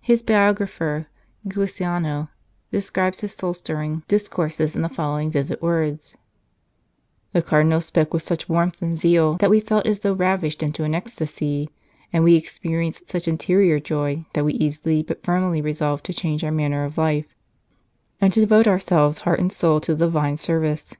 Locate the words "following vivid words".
4.88-6.16